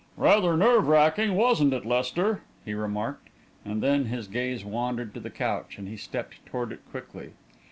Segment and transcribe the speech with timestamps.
[0.17, 3.29] "Rather nerve racking, wasn't it, Lester?" he remarked,
[3.63, 7.33] and then his gaze wandered to the couch, and he stepped toward it quickly.